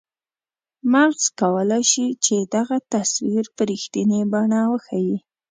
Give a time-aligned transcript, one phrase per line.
[0.93, 5.17] مغز کولای شي چې دغه تصویر په رښتنیې بڼه وښیي.